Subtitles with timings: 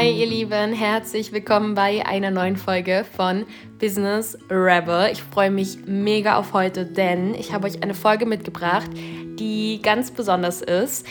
[0.00, 3.44] Hi, ihr Lieben, herzlich willkommen bei einer neuen Folge von
[3.80, 5.08] Business Rebel.
[5.10, 10.12] Ich freue mich mega auf heute, denn ich habe euch eine Folge mitgebracht, die ganz
[10.12, 11.04] besonders ist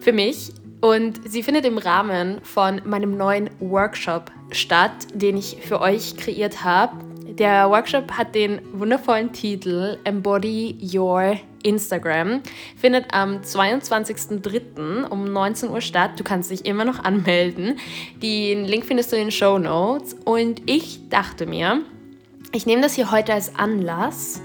[0.00, 5.80] für mich und sie findet im Rahmen von meinem neuen Workshop statt, den ich für
[5.80, 7.05] euch kreiert habe.
[7.38, 12.40] Der Workshop hat den wundervollen Titel Embody Your Instagram.
[12.78, 15.06] Findet am 22.03.
[15.06, 16.12] um 19 Uhr statt.
[16.16, 17.78] Du kannst dich immer noch anmelden.
[18.22, 20.14] Den Link findest du in den Show Notes.
[20.24, 21.82] Und ich dachte mir,
[22.52, 24.40] ich nehme das hier heute als Anlass,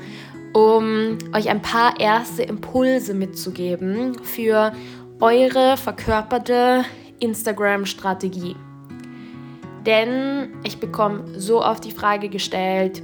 [0.51, 4.73] um euch ein paar erste Impulse mitzugeben für
[5.21, 6.83] eure verkörperte
[7.21, 8.57] Instagram-Strategie.
[9.85, 13.01] Denn ich bekomme so oft die Frage gestellt,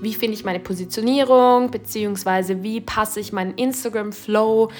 [0.00, 4.70] wie finde ich meine Positionierung, beziehungsweise wie passe ich meinen Instagram-Flow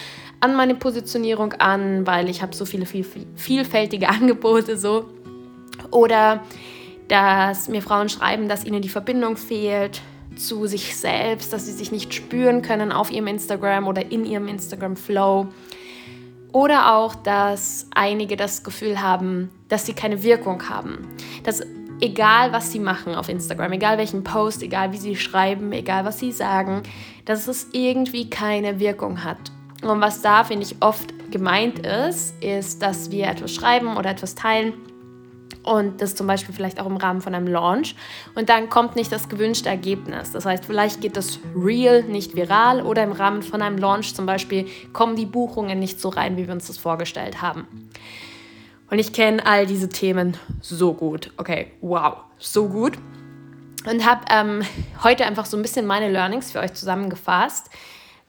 [0.41, 5.07] an meine Positionierung an, weil ich habe so viele viel, vielfältige Angebote so.
[5.91, 6.43] Oder
[7.09, 10.03] dass mir Frauen schreiben, dass ihnen die Verbindung fehlt
[10.37, 14.47] zu sich selbst, dass sie sich nicht spüren können auf ihrem Instagram oder in ihrem
[14.47, 15.49] Instagram-Flow.
[16.53, 21.09] Oder auch, dass einige das Gefühl haben, dass sie keine Wirkung haben.
[21.45, 21.63] Dass
[22.01, 26.19] egal was sie machen auf Instagram, egal welchen Post, egal wie sie schreiben, egal was
[26.19, 26.83] sie sagen,
[27.25, 29.39] dass es irgendwie keine Wirkung hat.
[29.83, 34.35] Und was da, finde ich, oft gemeint ist, ist, dass wir etwas schreiben oder etwas
[34.35, 34.73] teilen
[35.69, 37.95] und das zum Beispiel vielleicht auch im Rahmen von einem Launch
[38.35, 40.33] und dann kommt nicht das gewünschte Ergebnis.
[40.33, 44.27] Das heißt, vielleicht geht das Real nicht viral oder im Rahmen von einem Launch zum
[44.27, 47.67] Beispiel kommen die Buchungen nicht so rein, wie wir uns das vorgestellt haben.
[48.91, 51.33] Und ich kenne all diese Themen so gut.
[51.37, 52.97] Okay, wow, so gut.
[53.85, 54.63] Und habe ähm,
[55.03, 57.69] heute einfach so ein bisschen meine Learnings für euch zusammengefasst,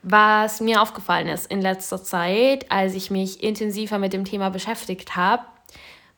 [0.03, 5.15] was mir aufgefallen ist in letzter Zeit, als ich mich intensiver mit dem Thema beschäftigt
[5.15, 5.43] habe.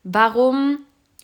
[0.03, 0.79] Warum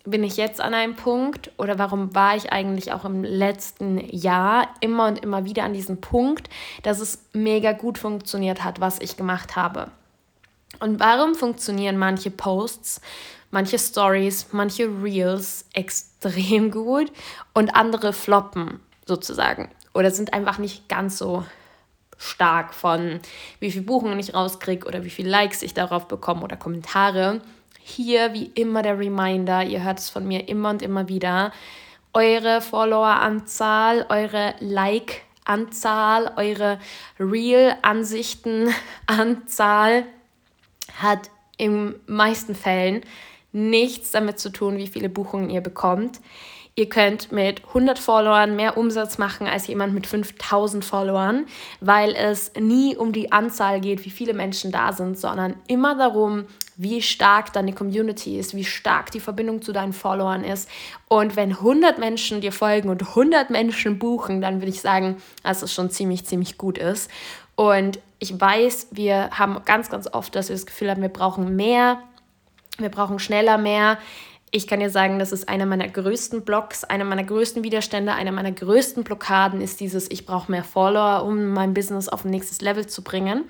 [0.09, 4.67] bin ich jetzt an einem Punkt oder warum war ich eigentlich auch im letzten Jahr
[4.79, 6.49] immer und immer wieder an diesem Punkt,
[6.83, 9.91] dass es mega gut funktioniert hat, was ich gemacht habe.
[10.79, 13.01] Und warum funktionieren manche Posts,
[13.51, 17.11] manche Stories, manche Reels extrem gut
[17.53, 21.45] und andere floppen sozusagen oder sind einfach nicht ganz so
[22.17, 23.19] stark von
[23.59, 27.41] wie viel Buchungen ich rauskriege oder wie viele Likes ich darauf bekomme oder Kommentare
[27.87, 31.53] hier wie immer der Reminder, ihr hört es von mir immer und immer wieder,
[32.13, 36.79] eure Follower-Anzahl, eure Like-Anzahl, eure
[37.19, 40.05] Real-Ansichten-Anzahl
[40.99, 43.01] hat in meisten Fällen
[43.51, 46.21] nichts damit zu tun, wie viele Buchungen ihr bekommt.
[46.79, 51.47] Ihr könnt mit 100 Followern mehr Umsatz machen als jemand mit 5000 Followern,
[51.81, 56.45] weil es nie um die Anzahl geht, wie viele Menschen da sind, sondern immer darum,
[56.75, 60.69] wie stark deine Community ist, wie stark die Verbindung zu deinen Followern ist.
[61.07, 65.63] Und wenn 100 Menschen dir folgen und 100 Menschen buchen, dann würde ich sagen, dass
[65.63, 67.09] es schon ziemlich, ziemlich gut ist.
[67.55, 71.55] Und ich weiß, wir haben ganz, ganz oft, dass wir das Gefühl haben, wir brauchen
[71.55, 72.03] mehr,
[72.77, 73.97] wir brauchen schneller mehr.
[74.49, 78.31] Ich kann dir sagen, das ist einer meiner größten Blocks, einer meiner größten Widerstände, einer
[78.31, 82.61] meiner größten Blockaden ist dieses, ich brauche mehr Follower, um mein Business auf ein nächstes
[82.61, 83.43] Level zu bringen.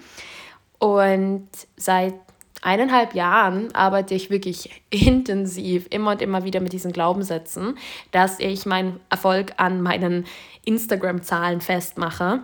[0.79, 2.15] Und seit
[2.61, 7.77] eineinhalb Jahren arbeite ich wirklich intensiv immer und immer wieder mit diesen Glaubenssätzen,
[8.11, 10.25] dass ich meinen Erfolg an meinen
[10.65, 12.41] Instagram-Zahlen festmache.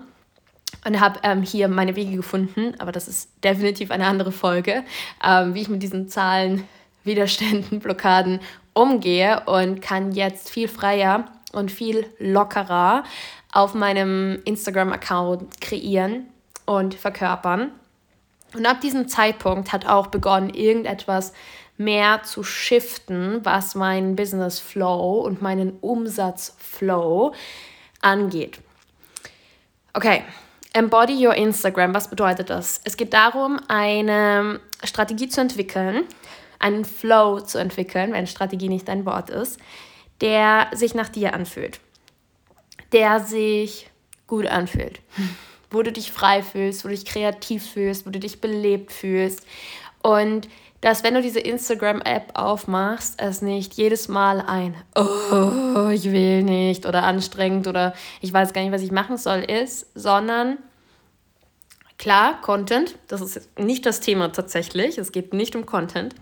[0.85, 4.83] Und habe ähm, hier meine Wege gefunden, aber das ist definitiv eine andere Folge,
[5.23, 6.67] ähm, wie ich mit diesen Zahlen,
[7.03, 8.39] Widerständen, Blockaden
[8.73, 13.03] umgehe und kann jetzt viel freier und viel lockerer
[13.51, 16.25] auf meinem Instagram-Account kreieren
[16.65, 17.71] und verkörpern.
[18.55, 21.33] Und ab diesem Zeitpunkt hat auch begonnen, irgendetwas
[21.77, 27.33] mehr zu shiften, was meinen Business Flow und meinen Umsatz Flow
[28.01, 28.59] angeht.
[29.93, 30.23] Okay,
[30.73, 32.81] Embody Your Instagram, was bedeutet das?
[32.83, 36.03] Es geht darum, eine Strategie zu entwickeln,
[36.63, 39.59] einen Flow zu entwickeln, wenn Strategie nicht dein Wort ist,
[40.21, 41.79] der sich nach dir anfühlt,
[42.91, 43.89] der sich
[44.27, 45.01] gut anfühlt
[45.73, 49.45] wo du dich frei fühlst, wo du dich kreativ fühlst, wo du dich belebt fühlst.
[50.03, 50.47] Und
[50.81, 56.85] dass, wenn du diese Instagram-App aufmachst, es nicht jedes Mal ein Oh, ich will nicht
[56.85, 60.57] oder anstrengend oder ich weiß gar nicht, was ich machen soll, ist, sondern
[62.03, 66.13] klar, Content, das ist nicht das Thema tatsächlich, es geht nicht um Content,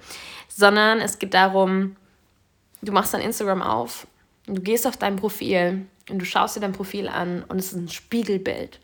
[0.47, 1.95] sondern es geht darum,
[2.83, 4.05] du machst dein Instagram auf,
[4.45, 7.79] du gehst auf dein Profil und du schaust dir dein Profil an und es ist
[7.79, 8.79] ein Spiegelbild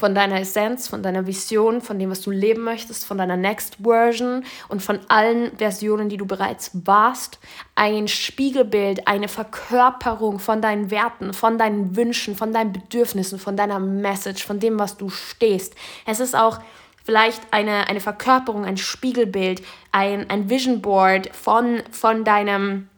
[0.00, 3.76] von deiner Essenz, von deiner Vision, von dem, was du leben möchtest, von deiner Next
[3.82, 7.38] Version und von allen Versionen, die du bereits warst,
[7.74, 13.78] ein Spiegelbild, eine Verkörperung von deinen Werten, von deinen Wünschen, von deinen Bedürfnissen, von deiner
[13.78, 15.74] Message, von dem, was du stehst.
[16.06, 16.60] Es ist auch
[17.04, 19.62] vielleicht eine, eine Verkörperung, ein Spiegelbild,
[19.92, 22.88] ein, ein Vision Board von, von, deinem,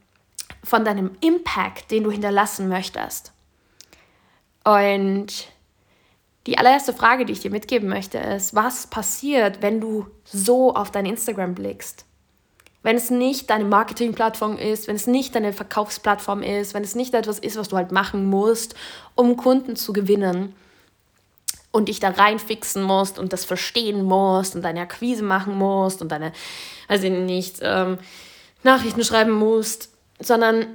[0.63, 3.33] von deinem Impact, den du hinterlassen möchtest.
[4.65, 5.52] Und
[6.47, 10.91] die allererste Frage, die ich dir mitgeben möchte, ist, was passiert, wenn du so auf
[10.91, 12.05] dein Instagram blickst?
[12.83, 17.15] Wenn es nicht deine Marketingplattform ist, wenn es nicht deine Verkaufsplattform ist, wenn es nicht
[17.15, 18.75] etwas ist, was du halt machen musst,
[19.15, 20.57] um Kunden zu gewinnen
[21.71, 26.11] und dich da reinfixen musst und das verstehen musst und deine Akquise machen musst und
[26.11, 26.33] deine,
[26.89, 27.99] also nicht, ähm,
[28.65, 30.67] Nachrichten schreiben musst, sondern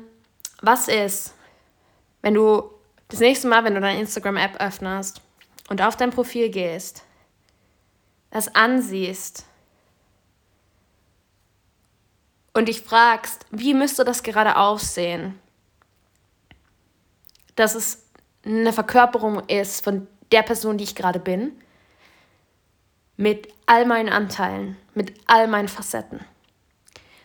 [0.62, 1.34] was ist,
[2.22, 2.64] wenn du
[3.10, 5.22] das nächste Mal, wenn du deine Instagram-App öffnest
[5.68, 7.04] und auf dein Profil gehst,
[8.31, 9.46] das ansiehst
[12.54, 15.40] und dich fragst, wie müsste das gerade aussehen,
[17.56, 18.04] dass es
[18.46, 21.52] eine Verkörperung ist von der Person, die ich gerade bin,
[23.16, 26.19] mit all meinen Anteilen, mit all meinen Facetten,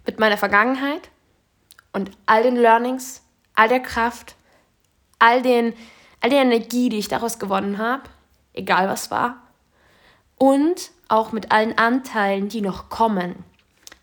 [0.07, 1.11] mit meiner Vergangenheit
[1.93, 3.23] und all den Learnings,
[3.55, 4.37] all der Kraft,
[5.19, 5.75] all, den,
[6.21, 8.09] all der Energie, die ich daraus gewonnen habe
[8.55, 9.43] egal was war.
[10.37, 13.45] Und auch mit allen Anteilen, die noch kommen,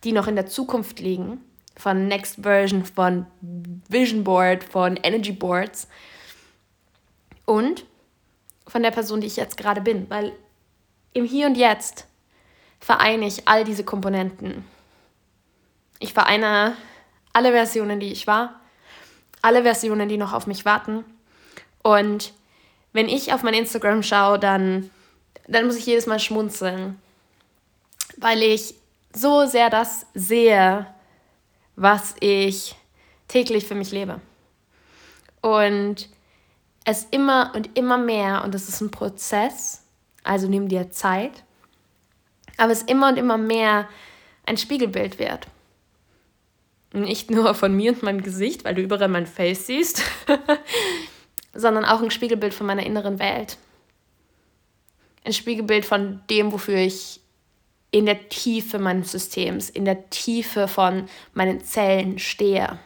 [0.04, 1.44] die noch in der Zukunft liegen,
[1.75, 3.25] von Next Version, von
[3.88, 5.88] Vision Board, von Energy Boards
[7.46, 7.86] und
[8.68, 10.34] von der Person, die ich jetzt gerade bin, weil
[11.13, 12.06] im Hier und Jetzt
[12.80, 14.66] vereine ich all diese Komponenten.
[16.00, 16.75] Ich vereine
[17.34, 18.60] alle Versionen, die ich war,
[19.42, 21.04] alle Versionen, die noch auf mich warten
[21.81, 22.34] und
[22.94, 24.89] wenn ich auf mein Instagram schaue, dann,
[25.47, 27.00] dann muss ich jedes Mal schmunzeln,
[28.18, 28.75] weil ich
[29.13, 30.88] so sehr das sehe,
[31.75, 32.75] was ich
[33.27, 34.19] täglich für mich lebe.
[35.41, 36.09] Und
[36.83, 39.83] es immer und immer mehr, und das ist ein Prozess,
[40.24, 41.44] also nimm dir Zeit,
[42.57, 43.88] aber es immer und immer mehr
[44.45, 45.47] ein Spiegelbild wird.
[46.91, 50.01] Nicht nur von mir und meinem Gesicht, weil du überall mein Face siehst,
[51.54, 53.57] sondern auch ein Spiegelbild von meiner inneren Welt.
[55.24, 57.22] Ein Spiegelbild von dem, wofür ich
[57.92, 62.78] in der Tiefe meines Systems, in der Tiefe von meinen Zellen stehe.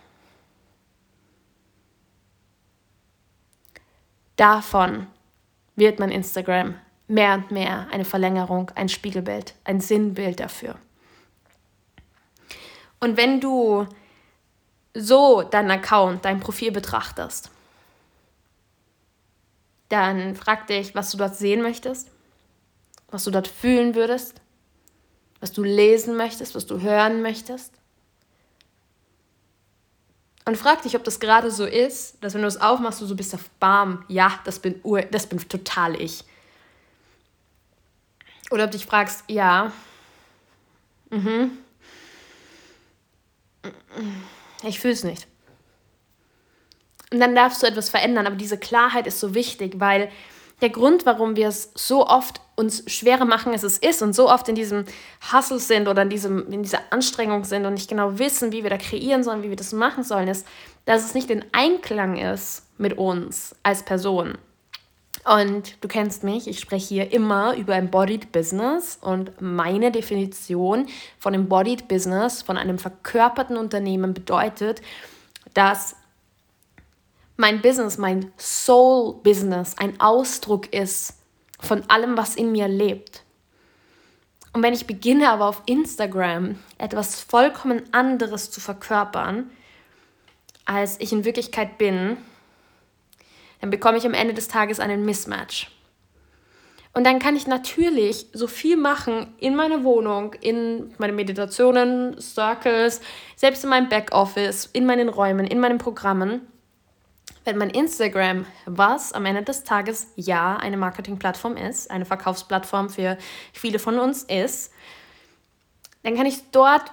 [4.36, 5.08] Davon
[5.76, 6.76] wird mein Instagram
[7.08, 10.76] mehr und mehr eine Verlängerung, ein Spiegelbild, ein Sinnbild dafür.
[13.00, 13.86] Und wenn du
[14.94, 17.52] so deinen Account, dein Profil betrachtest,
[20.02, 22.10] dann frag dich, was du dort sehen möchtest,
[23.10, 24.42] was du dort fühlen würdest,
[25.40, 27.74] was du lesen möchtest, was du hören möchtest.
[30.46, 33.16] Und frag dich, ob das gerade so ist, dass wenn du es aufmachst, du so
[33.16, 34.82] bist auf Bam, ja, das bin,
[35.12, 36.26] das bin total ich.
[38.52, 39.72] Oder ob du dich fragst, ja,
[41.10, 41.58] mhm,
[44.64, 45.28] ich fühle es nicht.
[47.14, 48.26] Und dann darfst du etwas verändern.
[48.26, 50.10] Aber diese Klarheit ist so wichtig, weil
[50.62, 54.32] der Grund, warum wir es so oft uns schwerer machen, als es ist und so
[54.32, 54.86] oft in diesem
[55.32, 58.72] Hustle sind oder in, diesem, in dieser Anstrengung sind und nicht genau wissen, wie wir
[58.72, 60.48] da kreieren sollen, wie wir das machen sollen, ist,
[60.86, 64.36] dass es nicht in Einklang ist mit uns als Person.
[65.24, 70.88] Und du kennst mich, ich spreche hier immer über Embodied Business und meine Definition
[71.20, 74.82] von Embodied Business, von einem verkörperten Unternehmen bedeutet,
[75.54, 75.96] dass
[77.38, 81.20] mein Business, mein Soul-Business ein Ausdruck ist
[81.60, 83.24] von allem, was in mir lebt.
[84.54, 89.50] Und wenn ich beginne aber auf Instagram etwas vollkommen anderes zu verkörpern,
[90.66, 92.18] als ich in Wirklichkeit bin,
[93.62, 95.72] dann bekomme ich am Ende des Tages einen Mismatch.
[96.94, 103.02] Und dann kann ich natürlich so viel machen in meiner Wohnung, in meinen Meditationen, Circles,
[103.36, 106.42] selbst in meinem Backoffice, in meinen Räumen, in meinen Programmen
[107.46, 113.18] wenn mein Instagram, was am Ende des Tages ja eine Marketingplattform ist, eine Verkaufsplattform für
[113.52, 114.72] viele von uns ist,
[116.04, 116.84] dann kann ich dort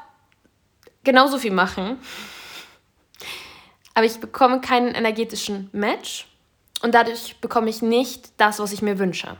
[1.04, 1.98] genauso viel machen.
[3.94, 6.26] Aber ich bekomme keinen energetischen Match
[6.82, 9.36] und dadurch bekomme ich nicht das, was ich mir wünsche.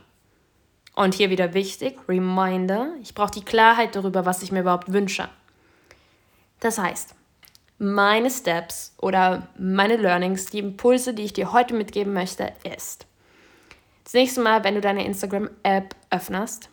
[0.93, 5.29] Und hier wieder wichtig, Reminder, ich brauche die Klarheit darüber, was ich mir überhaupt wünsche.
[6.59, 7.15] Das heißt,
[7.81, 13.07] meine Steps oder meine Learnings, die Impulse, die ich dir heute mitgeben möchte, ist.
[14.03, 16.69] Das nächste Mal, wenn du deine Instagram-App öffnest,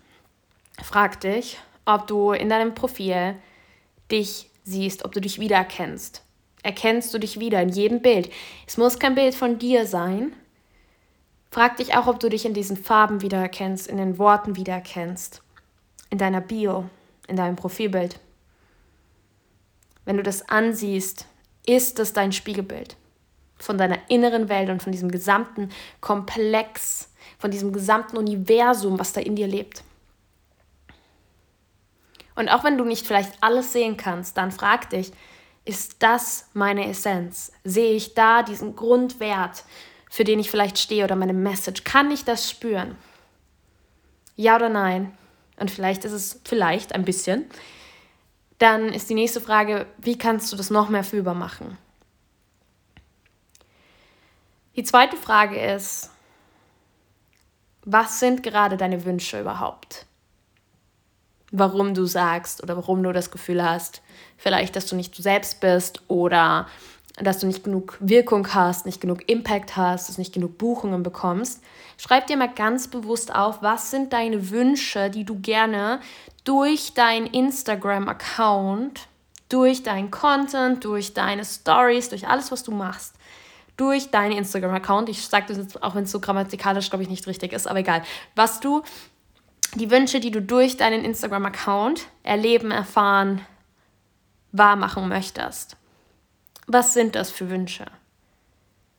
[0.82, 3.36] frag dich, ob du in deinem Profil
[4.12, 6.22] dich siehst, ob du dich wiedererkennst.
[6.62, 8.30] Erkennst du dich wieder in jedem Bild?
[8.66, 10.34] Es muss kein Bild von dir sein.
[11.50, 15.40] Frag dich auch, ob du dich in diesen Farben wiedererkennst, in den Worten wiedererkennst,
[16.10, 16.84] in deiner Bio,
[17.28, 18.20] in deinem Profilbild.
[20.08, 21.26] Wenn du das ansiehst,
[21.66, 22.96] ist das dein Spiegelbild
[23.58, 25.68] von deiner inneren Welt und von diesem gesamten
[26.00, 29.82] Komplex, von diesem gesamten Universum, was da in dir lebt.
[32.36, 35.12] Und auch wenn du nicht vielleicht alles sehen kannst, dann frag dich,
[35.66, 37.52] ist das meine Essenz?
[37.62, 39.62] Sehe ich da diesen Grundwert,
[40.08, 41.84] für den ich vielleicht stehe oder meine Message?
[41.84, 42.96] Kann ich das spüren?
[44.36, 45.12] Ja oder nein?
[45.60, 47.44] Und vielleicht ist es vielleicht ein bisschen.
[48.58, 51.78] Dann ist die nächste Frage, wie kannst du das noch mehr fühlbar machen?
[54.76, 56.10] Die zweite Frage ist,
[57.84, 60.06] was sind gerade deine Wünsche überhaupt?
[61.50, 64.02] Warum du sagst oder warum du das Gefühl hast,
[64.36, 66.68] vielleicht, dass du nicht du selbst bist oder
[67.20, 71.02] dass du nicht genug Wirkung hast, nicht genug Impact hast, dass du nicht genug Buchungen
[71.02, 71.62] bekommst.
[71.96, 76.00] Schreib dir mal ganz bewusst auf, was sind deine Wünsche, die du gerne
[76.44, 79.08] durch deinen Instagram-Account,
[79.48, 83.14] durch deinen Content, durch deine Stories, durch alles, was du machst,
[83.76, 85.08] durch deinen Instagram-Account.
[85.08, 87.80] Ich sage das jetzt, auch wenn es so grammatikalisch, glaube ich, nicht richtig ist, aber
[87.80, 88.02] egal.
[88.34, 88.82] Was du,
[89.74, 93.40] die Wünsche, die du durch deinen Instagram-Account erleben, erfahren,
[94.52, 95.76] wahr machen möchtest.
[96.70, 97.86] Was sind das für Wünsche?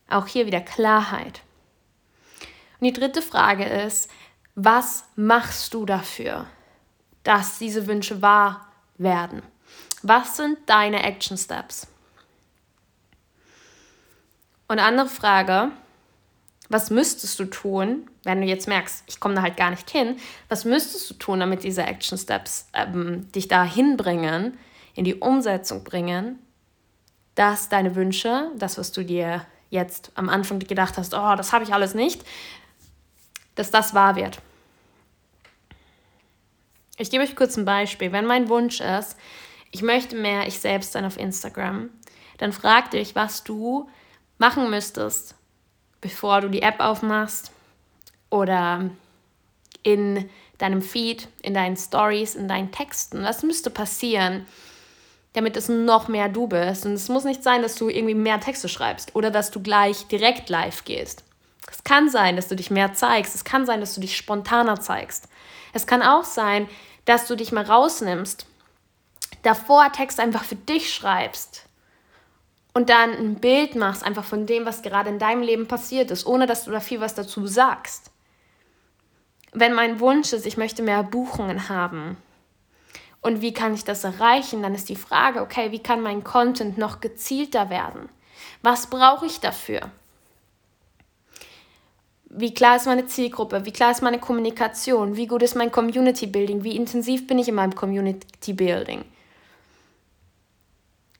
[0.09, 1.43] Auch hier wieder Klarheit.
[2.79, 4.09] Und die dritte Frage ist,
[4.55, 6.47] was machst du dafür,
[7.23, 9.43] dass diese Wünsche wahr werden?
[10.01, 11.85] Was sind deine Action Steps?
[14.67, 15.71] Und andere Frage,
[16.69, 20.17] was müsstest du tun, wenn du jetzt merkst, ich komme da halt gar nicht hin,
[20.47, 24.57] was müsstest du tun, damit diese Action Steps ähm, dich da hinbringen,
[24.95, 26.39] in die Umsetzung bringen,
[27.39, 31.63] dass deine Wünsche, das, was du dir jetzt am Anfang gedacht hast, oh, das habe
[31.63, 32.25] ich alles nicht,
[33.55, 34.41] dass das wahr wird.
[36.97, 38.11] Ich gebe euch kurz ein Beispiel.
[38.11, 39.15] Wenn mein Wunsch ist,
[39.71, 41.89] ich möchte mehr ich selbst sein auf Instagram,
[42.39, 43.89] dann frag dich, was du
[44.37, 45.35] machen müsstest,
[46.01, 47.53] bevor du die App aufmachst
[48.29, 48.89] oder
[49.83, 53.23] in deinem Feed, in deinen Stories, in deinen Texten.
[53.23, 54.45] Was müsste passieren,
[55.33, 56.85] damit es noch mehr du bist?
[56.85, 60.07] Und es muss nicht sein, dass du irgendwie mehr Texte schreibst oder dass du gleich
[60.07, 61.23] direkt live gehst.
[61.71, 63.35] Es kann sein, dass du dich mehr zeigst.
[63.35, 65.27] Es kann sein, dass du dich spontaner zeigst.
[65.73, 66.67] Es kann auch sein,
[67.05, 68.45] dass du dich mal rausnimmst,
[69.43, 71.65] davor Text einfach für dich schreibst
[72.73, 76.25] und dann ein Bild machst, einfach von dem, was gerade in deinem Leben passiert ist,
[76.25, 78.11] ohne dass du da viel was dazu sagst.
[79.51, 82.17] Wenn mein Wunsch ist, ich möchte mehr Buchungen haben
[83.21, 86.77] und wie kann ich das erreichen, dann ist die Frage, okay, wie kann mein Content
[86.77, 88.09] noch gezielter werden?
[88.61, 89.91] Was brauche ich dafür?
[92.25, 93.65] Wie klar ist meine Zielgruppe?
[93.65, 95.15] Wie klar ist meine Kommunikation?
[95.15, 96.63] Wie gut ist mein Community Building?
[96.63, 99.03] Wie intensiv bin ich in meinem Community Building?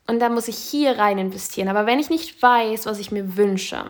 [0.06, 1.68] Und da muss ich hier rein investieren.
[1.68, 3.90] Aber wenn ich nicht weiß, was ich mir wünsche,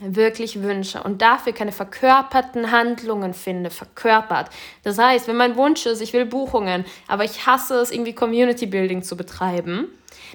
[0.00, 4.50] wirklich wünsche und dafür keine verkörperten Handlungen finde, verkörpert.
[4.84, 8.66] Das heißt, wenn mein Wunsch ist, ich will Buchungen, aber ich hasse es, irgendwie Community
[8.66, 9.88] Building zu betreiben,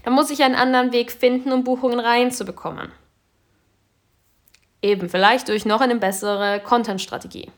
[0.04, 2.92] dann muss ich einen anderen Weg finden, um Buchungen reinzubekommen.
[4.82, 7.50] Eben, vielleicht durch noch eine bessere Content-Strategie.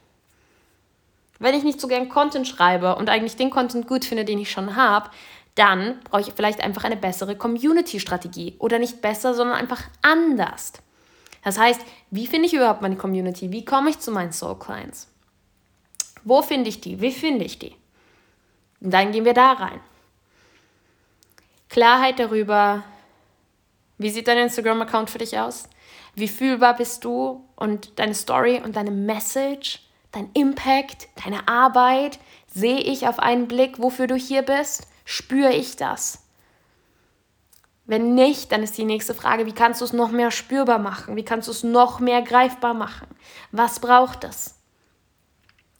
[1.39, 4.51] Wenn ich nicht so gern Content schreibe und eigentlich den Content gut finde, den ich
[4.51, 5.09] schon habe,
[5.55, 8.55] dann brauche ich vielleicht einfach eine bessere Community-Strategie.
[8.59, 10.73] Oder nicht besser, sondern einfach anders.
[11.45, 13.51] Das heißt, wie finde ich überhaupt meine Community?
[13.51, 15.07] Wie komme ich zu meinen Soul Clients?
[16.23, 16.99] Wo finde ich die?
[17.01, 17.75] Wie finde ich die?
[18.81, 19.79] Und dann gehen wir da rein.
[21.69, 22.83] Klarheit darüber,
[23.99, 25.69] wie sieht dein Instagram-Account für dich aus?
[26.15, 29.81] Wie fühlbar bist du und deine Story und deine Message,
[30.13, 32.17] dein Impact, deine Arbeit?
[32.47, 34.87] Sehe ich auf einen Blick, wofür du hier bist?
[35.03, 36.24] Spüre ich das?
[37.85, 41.15] Wenn nicht, dann ist die nächste Frage, wie kannst du es noch mehr spürbar machen?
[41.15, 43.07] Wie kannst du es noch mehr greifbar machen?
[43.51, 44.55] Was braucht es?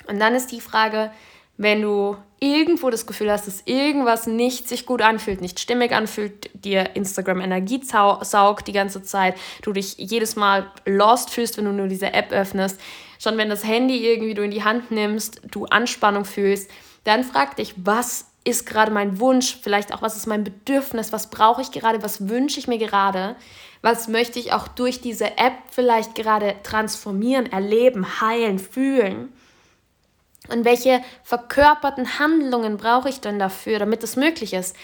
[0.07, 1.11] Und dann ist die Frage,
[1.57, 6.49] wenn du irgendwo das Gefühl hast, dass irgendwas nicht sich gut anfühlt, nicht stimmig anfühlt,
[6.53, 11.71] dir Instagram Energie saugt die ganze Zeit, du dich jedes Mal lost fühlst, wenn du
[11.71, 12.79] nur diese App öffnest,
[13.19, 16.69] schon wenn das Handy irgendwie du in die Hand nimmst, du Anspannung fühlst,
[17.05, 21.29] dann frag dich, was ist gerade mein Wunsch, vielleicht auch was ist mein Bedürfnis, was
[21.29, 23.35] brauche ich gerade, was wünsche ich mir gerade,
[23.81, 29.31] Was möchte ich auch durch diese App vielleicht gerade transformieren, erleben, heilen, fühlen?
[30.49, 34.75] Und welche verkörperten Handlungen brauche ich denn dafür, damit es möglich ist?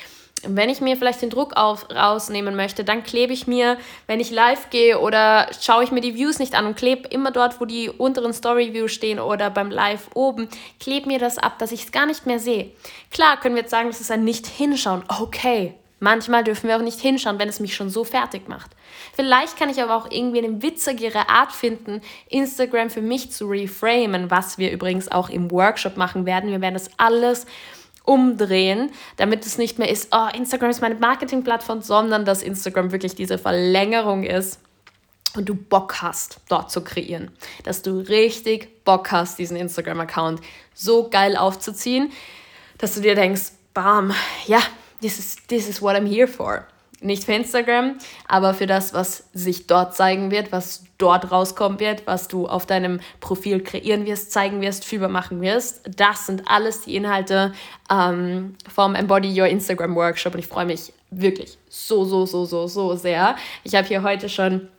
[0.47, 4.31] Wenn ich mir vielleicht den Druck auf, rausnehmen möchte, dann klebe ich mir, wenn ich
[4.31, 7.65] live gehe oder schaue ich mir die Views nicht an und klebe immer dort, wo
[7.65, 11.91] die unteren Story-Views stehen oder beim Live oben, klebe mir das ab, dass ich es
[11.91, 12.71] gar nicht mehr sehe.
[13.11, 15.03] Klar können wir jetzt sagen, das ist ein Nicht-Hinschauen.
[15.07, 18.71] Okay, manchmal dürfen wir auch nicht hinschauen, wenn es mich schon so fertig macht.
[19.13, 24.31] Vielleicht kann ich aber auch irgendwie eine witzigere Art finden, Instagram für mich zu reframen,
[24.31, 26.49] was wir übrigens auch im Workshop machen werden.
[26.51, 27.45] Wir werden das alles
[28.11, 33.15] umdrehen, damit es nicht mehr ist, oh, Instagram ist meine Marketingplattform, sondern dass Instagram wirklich
[33.15, 34.59] diese Verlängerung ist
[35.33, 37.31] und du Bock hast, dort zu kreieren.
[37.63, 40.41] Dass du richtig Bock hast, diesen Instagram-Account
[40.73, 42.11] so geil aufzuziehen,
[42.79, 44.13] dass du dir denkst, bam,
[44.45, 44.59] ja,
[44.99, 46.67] this is, this is what I'm here for
[47.01, 52.05] nicht für Instagram, aber für das, was sich dort zeigen wird, was dort rauskommen wird,
[52.05, 55.81] was du auf deinem Profil kreieren wirst, zeigen wirst, fühlbar machen wirst.
[55.97, 57.53] Das sind alles die Inhalte
[57.89, 62.67] ähm, vom Embody Your Instagram Workshop und ich freue mich wirklich so, so, so, so,
[62.67, 63.35] so sehr.
[63.63, 64.69] Ich habe hier heute schon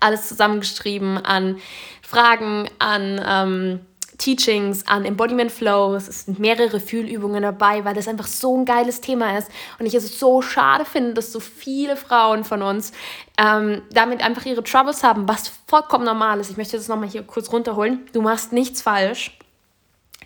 [0.00, 1.58] alles zusammengeschrieben an
[2.02, 3.20] Fragen, an...
[3.26, 3.80] Ähm,
[4.22, 6.06] Teachings, an Embodiment Flows.
[6.06, 9.50] Es sind mehrere Fühlübungen dabei, weil das einfach so ein geiles Thema ist.
[9.80, 12.92] Und ich es so schade finde, dass so viele Frauen von uns
[13.36, 16.50] ähm, damit einfach ihre Troubles haben, was vollkommen normal ist.
[16.50, 18.06] Ich möchte das nochmal hier kurz runterholen.
[18.12, 19.36] Du machst nichts falsch.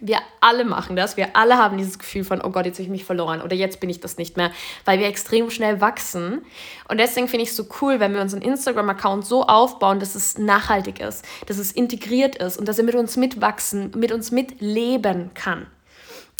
[0.00, 1.16] Wir alle machen das.
[1.16, 3.80] Wir alle haben dieses Gefühl von, oh Gott, jetzt habe ich mich verloren oder jetzt
[3.80, 4.50] bin ich das nicht mehr,
[4.84, 6.44] weil wir extrem schnell wachsen.
[6.88, 10.38] Und deswegen finde ich es so cool, wenn wir unseren Instagram-Account so aufbauen, dass es
[10.38, 15.30] nachhaltig ist, dass es integriert ist und dass er mit uns mitwachsen, mit uns mitleben
[15.34, 15.66] kann.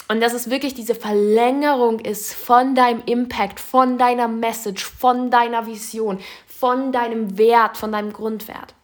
[0.09, 5.67] Und dass es wirklich diese Verlängerung ist von deinem Impact, von deiner Message, von deiner
[5.67, 8.76] Vision, von deinem Wert, von deinem Grundwert.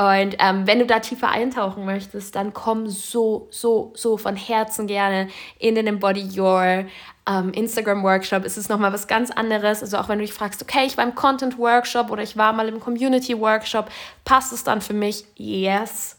[0.00, 4.86] Und ähm, wenn du da tiefer eintauchen möchtest, dann komm so, so, so von Herzen
[4.86, 5.28] gerne
[5.58, 6.84] in den Embody Your
[7.28, 8.44] ähm, Instagram Workshop.
[8.44, 9.82] Es ist nochmal was ganz anderes.
[9.82, 12.52] Also auch wenn du dich fragst, okay, ich war im Content Workshop oder ich war
[12.52, 13.90] mal im Community Workshop,
[14.24, 15.24] passt es dann für mich?
[15.34, 16.16] Yes.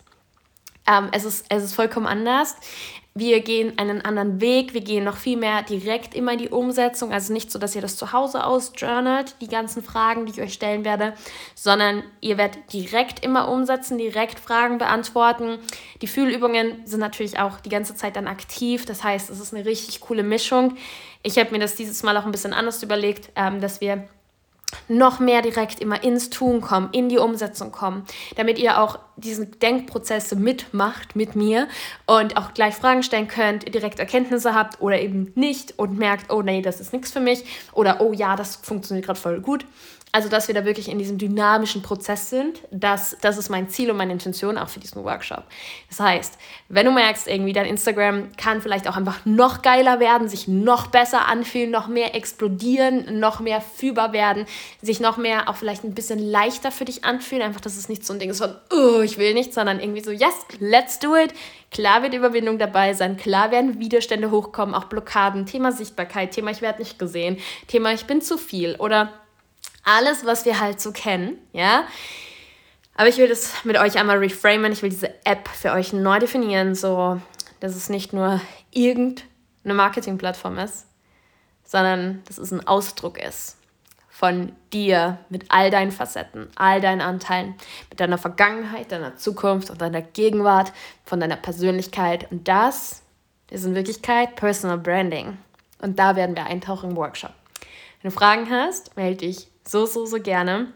[0.85, 2.57] Ähm, es, ist, es ist vollkommen anders
[3.19, 7.11] wir gehen einen anderen Weg, wir gehen noch viel mehr direkt immer in die Umsetzung.
[7.11, 10.53] Also nicht so, dass ihr das zu Hause ausjournalt, die ganzen Fragen, die ich euch
[10.53, 11.13] stellen werde,
[11.55, 15.59] sondern ihr werdet direkt immer umsetzen, direkt Fragen beantworten.
[16.01, 18.85] Die Fühlübungen sind natürlich auch die ganze Zeit dann aktiv.
[18.85, 20.75] Das heißt, es ist eine richtig coole Mischung.
[21.21, 24.07] Ich habe mir das dieses Mal auch ein bisschen anders überlegt, ähm, dass wir
[24.89, 28.03] noch mehr direkt immer ins Tun kommen, in die Umsetzung kommen,
[28.35, 31.67] damit ihr auch diese Denkprozesse mitmacht mit mir
[32.05, 36.41] und auch gleich Fragen stellen könnt, direkt Erkenntnisse habt oder eben nicht und merkt, oh
[36.41, 39.65] nee, das ist nichts für mich oder oh ja, das funktioniert gerade voll gut.
[40.11, 43.91] Also, dass wir da wirklich in diesem dynamischen Prozess sind, das, das ist mein Ziel
[43.91, 45.43] und meine Intention auch für diesen Workshop.
[45.87, 50.27] Das heißt, wenn du merkst, irgendwie dein Instagram kann vielleicht auch einfach noch geiler werden,
[50.27, 54.47] sich noch besser anfühlen, noch mehr explodieren, noch mehr fühlbar werden,
[54.81, 58.03] sich noch mehr auch vielleicht ein bisschen leichter für dich anfühlen, einfach, dass es nicht
[58.03, 61.15] so ein Ding ist von, oh, ich will nicht, sondern irgendwie so, yes, let's do
[61.15, 61.35] it.
[61.69, 66.63] Klar wird Überwindung dabei sein, klar werden Widerstände hochkommen, auch Blockaden, Thema Sichtbarkeit, Thema ich
[66.63, 69.13] werde nicht gesehen, Thema ich bin zu viel oder
[69.83, 71.83] alles, was wir halt so kennen, ja.
[72.95, 74.71] Aber ich will das mit euch einmal reframen.
[74.71, 77.21] Ich will diese App für euch neu definieren, so
[77.59, 80.85] dass es nicht nur irgendeine Marketingplattform ist,
[81.63, 83.57] sondern dass es ein Ausdruck ist
[84.19, 87.55] von dir mit all deinen Facetten, all deinen Anteilen,
[87.89, 90.73] mit deiner Vergangenheit, deiner Zukunft und deiner Gegenwart,
[91.05, 92.29] von deiner Persönlichkeit.
[92.29, 93.01] Und das
[93.49, 95.37] ist in Wirklichkeit Personal Branding.
[95.81, 97.31] Und da werden wir eintauchen im Workshop.
[98.01, 100.67] Wenn du Fragen hast, melde dich so, so, so gerne.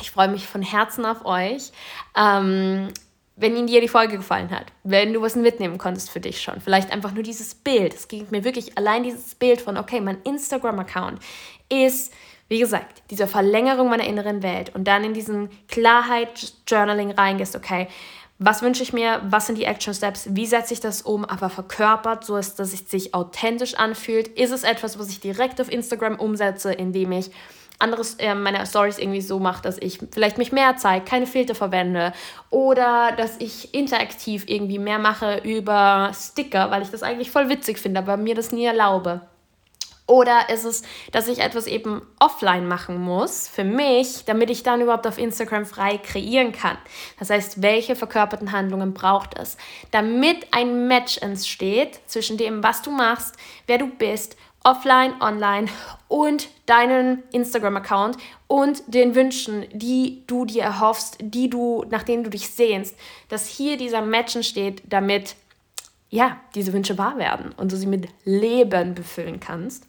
[0.00, 1.72] Ich freue mich von Herzen auf euch.
[2.16, 2.88] Ähm,
[3.36, 6.60] wenn Ihnen dir die Folge gefallen hat, wenn du was mitnehmen konntest für dich schon,
[6.60, 7.94] vielleicht einfach nur dieses Bild.
[7.94, 11.20] Es ging mir wirklich allein dieses Bild von, okay, mein Instagram-Account
[11.68, 12.12] ist,
[12.48, 17.88] wie gesagt, diese Verlängerung meiner inneren Welt und dann in diesen Klarheit-Journaling reingehst, okay,
[18.38, 21.48] was wünsche ich mir, was sind die Action Steps, wie setze ich das um, aber
[21.48, 24.28] verkörpert, so dass es sich authentisch anfühlt.
[24.28, 27.30] Ist es etwas, was ich direkt auf Instagram umsetze, indem ich
[27.78, 31.54] anderes äh, meine Stories irgendwie so mache, dass ich vielleicht mich mehr zeige, keine Filter
[31.54, 32.12] verwende
[32.50, 37.78] oder dass ich interaktiv irgendwie mehr mache über Sticker, weil ich das eigentlich voll witzig
[37.78, 39.22] finde, aber mir das nie erlaube.
[40.08, 44.80] Oder ist es, dass ich etwas eben offline machen muss für mich, damit ich dann
[44.80, 46.78] überhaupt auf Instagram frei kreieren kann?
[47.18, 49.56] Das heißt, welche verkörperten Handlungen braucht es,
[49.90, 53.34] damit ein Match entsteht zwischen dem, was du machst,
[53.66, 55.68] wer du bist offline, online
[56.08, 58.16] und deinen Instagram-Account
[58.48, 62.96] und den Wünschen, die du dir erhoffst, die du, nach denen du dich sehnst,
[63.28, 65.36] dass hier dieser Match entsteht, damit
[66.10, 69.86] ja, diese Wünsche wahr werden und du sie mit Leben befüllen kannst.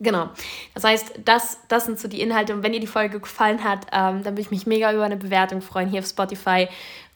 [0.00, 0.28] Genau.
[0.74, 2.54] Das heißt, das, das sind so die Inhalte.
[2.54, 5.16] Und wenn dir die Folge gefallen hat, ähm, dann würde ich mich mega über eine
[5.16, 6.68] Bewertung freuen hier auf Spotify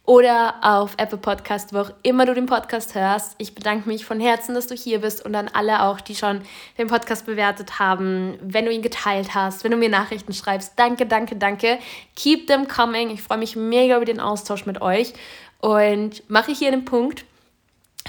[0.04, 3.36] oder auf Apple Podcast, wo auch immer du den Podcast hörst.
[3.38, 6.42] Ich bedanke mich von Herzen, dass du hier bist und an alle auch, die schon
[6.76, 10.72] den Podcast bewertet haben, wenn du ihn geteilt hast, wenn du mir Nachrichten schreibst.
[10.76, 11.78] Danke, danke, danke.
[12.16, 13.10] Keep them coming.
[13.10, 15.12] Ich freue mich mega über den Austausch mit euch
[15.60, 17.24] und mache hier den Punkt.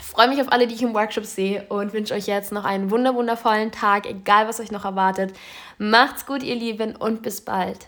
[0.02, 2.90] freue mich auf alle, die ich im Workshop sehe und wünsche euch jetzt noch einen
[2.90, 5.34] wundervollen Tag, egal was euch noch erwartet.
[5.78, 7.88] Macht's gut, ihr Lieben, und bis bald.